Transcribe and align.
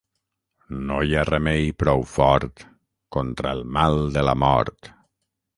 No 0.91 0.95
hi 1.09 1.13
ha 1.17 1.25
remei 1.29 1.67
prou 1.83 2.03
fort 2.13 2.65
contra 3.19 3.55
el 3.59 3.63
mal 3.79 4.03
de 4.17 4.29
la 4.31 4.37
mort. 4.47 4.95